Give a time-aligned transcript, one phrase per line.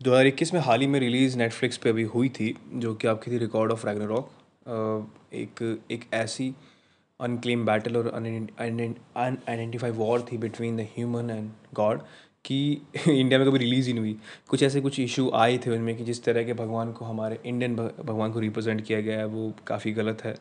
[0.00, 3.08] दो हज़ार इक्कीस में हाल ही में रिलीज़ नेटफ्लिक्स पे अभी हुई थी, जो कि
[3.08, 4.30] आपकी थी रिकॉर्ड ऑफ़ रैग्नारॉक
[5.34, 6.54] एक एक ऐसी
[7.20, 12.00] अनक्लेम बैटल और अनआइडेंटिफाई वॉर थी between the human and god
[12.44, 12.58] कि
[13.08, 14.16] इंडिया में कभी रिलीज़ ही नहीं हुई।
[14.48, 17.76] कुछ ऐसे कुछ इशू आए थे उनमें कि जिस तरह के भगवान को हमारे इंडियन
[17.76, 20.34] भगवान को रिप्रेजेंट किया गया है, वो काफ़ी गलत है।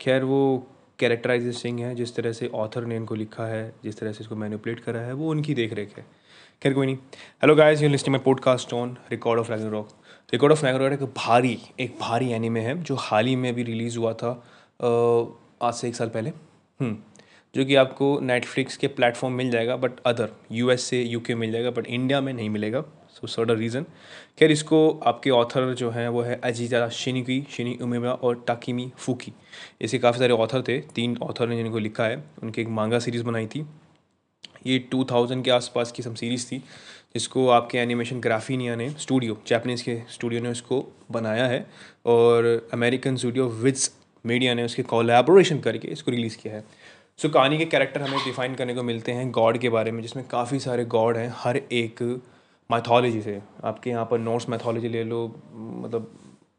[0.00, 0.66] खैर, वो
[1.02, 4.80] कैरेक्टराइजेशन है जिस तरह से ऑथर ने इनको लिखा है जिस तरह से इसको मैनिपुलेट
[4.80, 6.04] करा है वो उनकी देख रेख है।
[6.62, 6.96] खैर कोई नहीं।
[7.42, 9.88] Hello guys you listening my podcast on record of rock
[10.32, 13.98] record of rock एक भारी एक भारी एनिमे है जो हाल ही में भी रिलीज़
[13.98, 14.30] हुआ था
[15.62, 16.30] आज से एक साल पहले।
[16.80, 16.96] हम्म,
[17.54, 21.70] जो कि आपको नेटफ्लिक्स के प्लेटफॉर्म मिल जाएगा बट अदर यूएस से यूके मिल जाएगा
[21.70, 23.84] बट इंडिया में नहीं मिलेगा। सो सर्डर रीज़न
[24.38, 29.32] खैर इसको आपके ऑथर जो हैं वो है अजीजा शिनिकी शिनी उमेबा और टाकिमी फूकी।
[29.82, 33.24] ऐसे काफ़ी सारे ऑथर थे तीन ऑथर ने जिनको लिखा है। उनकी एक मांगा सीरीज़
[33.24, 33.66] बनाई थी।
[34.66, 36.58] ये 2000 के आसपास की सम सीरीज़ थी
[37.14, 41.66] जिसको आपके एनिमेशन ग्राफीनिया ने स्टूडियो जैपनीज़ के स्टूडियो ने उसको बनाया है।
[42.06, 43.90] और अमेरिकन स्टूडियो विद्स
[44.26, 46.60] मीडिया ने उसके कोलेबोरेशन करके इसको रिलीज़ किया है।
[47.18, 50.02] सो so, कहानी के कैरेक्टर हमें डिफ़ाइन करने को मिलते हैं गॉड के बारे में
[50.02, 52.02] जिसमें काफ़ी सारे गॉड हैं। हर एक
[52.70, 56.10] मैथोलॉजी से। आपके यहाँ पर नॉर्स मैथोलॉजी ले लो मतलब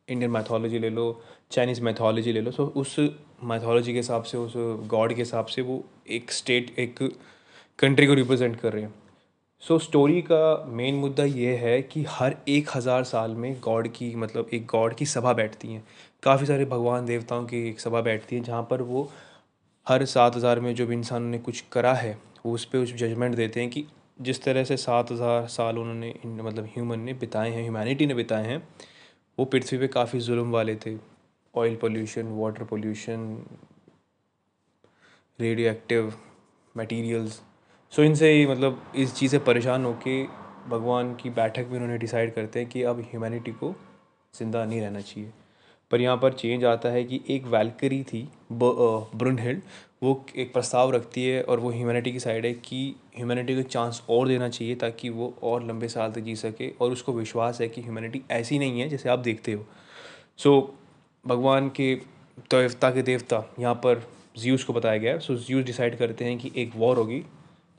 [0.08, 3.00] इंडियन मैथोलॉजी ले लो चाइनीज़ मैथोलॉजी ले लो। सो उस
[3.44, 4.54] मैथोलॉजी के हिसाब से उस
[4.88, 7.00] गॉड के हिसाब से वो एक स्टेट एक
[7.80, 8.94] कंट्री को रिप्रेजेंट कर रहे हैं।
[9.64, 13.88] सो so, स्टोरी का मेन मुद्दा ये है कि हर एक हज़ार साल में गॉड
[13.88, 15.84] की मतलब एक गॉड की सभा बैठती हैं।
[16.24, 19.10] काफ़ी सारे भगवान देवताओं की एक सभा बैठती है जहाँ पर वो
[19.88, 22.94] हर सात हज़ार में जो भी इंसान ने कुछ करा है वो उस पर उस
[22.96, 23.86] जजमेंट देते हैं कि
[24.20, 28.48] जिस तरह से सात हज़ार साल उन्होंने मतलब ह्यूमन ने बिताए हैं ह्यूमैनिटी ने बिताए
[28.48, 28.58] हैं,
[29.38, 30.98] वो पृथ्वी पे काफ़ी जुल्म वाले थे।
[31.54, 33.46] Oil pollution water pollution
[35.72, 36.14] radioactive
[36.76, 37.42] materials
[37.94, 40.28] so इनसे ही मतलब इस चीज़ से परेशान होकर
[40.70, 43.74] भगवान की बैठक में उन्होंने डिसाइड करते हैं कि अब ह्यूमैनिटी को
[44.34, 45.32] ज़िंदा नहीं रहना चाहिए।
[45.94, 49.62] पर यहाँ पर चेंज आता है कि एक वैलकरी थी ब्रुनहिल्ड
[50.04, 54.02] वो एक प्रस्ताव रखती है और वो ह्यूमैनिटी की साइड है कि ह्यूमैनिटी को चांस
[54.10, 57.68] और देना चाहिए ताकि वो और लंबे साल तक जी सके और उसको विश्वास है
[57.68, 59.66] कि ह्यूमैनिटी ऐसी नहीं है जैसे आप देखते हो।
[60.38, 61.96] सो so, भगवान के
[62.52, 64.04] देवता के देवता यहाँ पर
[64.40, 67.20] ज्यूस को बताया गया है। सो ज्यूस डिसाइड करते हैं कि एक वॉर होगी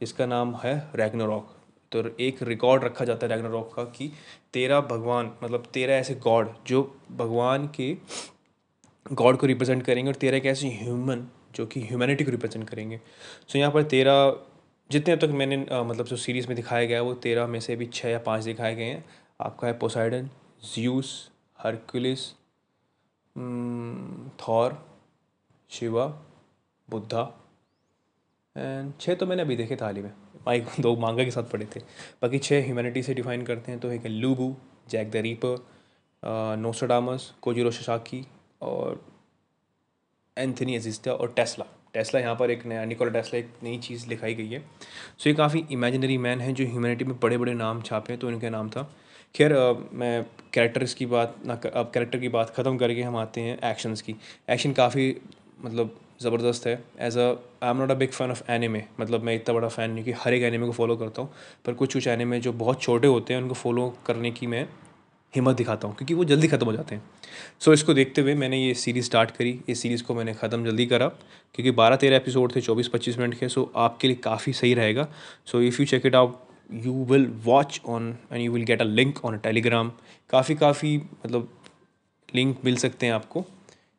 [0.01, 1.55] जिसका नाम है रैगनारॉक
[1.93, 4.11] तो एक रिकॉर्ड रखा जाता है रैगनारॉक का कि
[4.53, 7.97] तेरह भगवान मतलब तेरह ऐसे गॉड जो भगवान के
[9.07, 13.01] गॉड को रिप्रेजेंट करेंगे और तेरह एक ऐसे ह्यूमन जो कि ह्यूमैनिटी को रिप्रेजेंट करेंगे।
[13.49, 14.37] सो यहाँ पर तेरह
[14.91, 17.87] जितने तक मैंने मतलब जो सीरीज़ में दिखाया गया है, वो तेरह में से भी
[17.87, 19.05] छः या पाँच दिखाए गए हैं।
[19.41, 20.29] आपका है Poseidon
[20.75, 22.29] Zeus Hercules
[24.41, 24.77] Thor
[25.71, 26.07] Shiva
[26.89, 27.23] Buddha
[28.57, 30.13] and छः तो मैंने अभी देखे था हाल ही में।
[30.47, 31.81] माइक दो मांगा के साथ पढ़े थे।
[32.23, 34.55] बाकी छः ह्यूमैनिटी से डिफाइन करते हैं तो एक है Lu Bu
[34.91, 35.65] Jack the Ripper
[36.59, 38.25] Nostradamus Kojiro Sasaki
[38.63, 39.01] और
[40.37, 44.35] एंथनी एजिस्टा और टेस्ला टेस्ला यहाँ पर एक नया निकोला टेस्ला एक नई चीज़ लिखाई
[44.35, 44.61] गई है।
[45.19, 48.31] सो ये काफ़ी इमेजिनरी मैन है जो ह्यूमैनिटी में बड़े बड़े नाम छापे हैं तो
[48.31, 48.83] इनका नाम था।
[49.35, 49.53] खैर
[49.93, 54.03] मैं कैरेक्टर्स की बात ना अब कैरेक्टर की बात ख़त्म करके हम आते हैं एक्शंस
[54.03, 54.15] की।
[54.51, 55.15] एक्शन काफ़ी
[55.65, 56.75] मतलब ज़बरदस्त है.
[57.01, 57.29] As a
[57.63, 60.13] I am not a big fan of anime मतलब मैं इतना बड़ा फ़ैन नहीं कि
[60.19, 61.31] हर एक एनिमे को फॉलो करता हूँ.
[61.65, 64.67] पर कुछ कुछ एनिमे जो बहुत छोटे होते हैं उनको फॉलो करने की मैं
[65.35, 67.03] हिम्मत दिखाता हूँ क्योंकि वो जल्दी ख़त्म हो जाते हैं.
[67.61, 69.59] सो so, इसको देखते हुए मैंने ये सीरीज़ स्टार्ट करी.
[69.69, 73.39] इस सीरीज़ को मैंने ख़त्म जल्दी करा क्योंकि बारह तेरह एपिसोड थे चौबीस पच्चीस मिनट
[73.39, 75.07] के सो so आपके लिए काफ़ी सही रहेगा.
[75.47, 76.37] So if you check it out
[76.85, 79.91] you will watch on and you will get a link on a Telegram
[80.31, 81.49] काफ़ी काफ़ी मतलब
[82.35, 83.45] लिंक मिल सकते हैं आपको.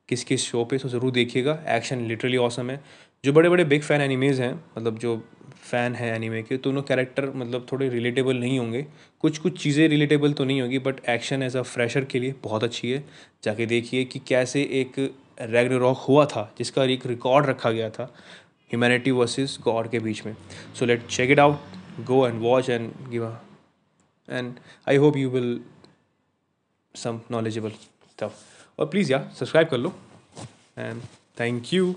[0.10, 2.80] किस किस शो पे तो ज़रूर देखिएगा। एक्शन लिटरली ऑसम है।
[3.24, 5.16] जो बड़े बड़े बिग फ़ैन एनिमेज़ हैं मतलब जो
[5.62, 8.86] फ़ैन है एनीमे के तो उन्होंने कैरेक्टर मतलब थोड़े रिलेटेबल नहीं होंगे।
[9.22, 12.64] कुछ कुछ चीज़ें रिलेटेबल तो नहीं होगी but action as a fresher के लिए बहुत
[12.64, 13.04] अच्छी है।
[13.44, 15.00] जाके देखिए कि कैसे एक
[15.42, 18.04] रॉक हुआ था, जिसका एक रिकॉर्ड रखा गया था
[18.72, 20.36] ह्यूमैनिटी वर्सेस गॉड के बीच में।
[20.80, 23.26] So let check it out go and watch and give
[24.30, 24.54] and
[24.88, 25.60] I hope you will
[26.96, 27.72] some knowledgeable
[28.16, 29.94] stuff और प्लीज़ यार सब्सक्राइब कर लो.
[30.78, 31.02] And
[31.40, 31.96] thank you